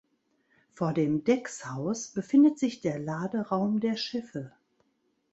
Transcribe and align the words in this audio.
Vor 0.73 0.93
dem 0.95 1.23
Deckshaus 1.25 2.07
befindet 2.07 2.57
sich 2.57 2.81
der 2.81 2.97
Laderaum 2.97 3.79
der 3.79 3.97
Schiffe. 3.97 4.51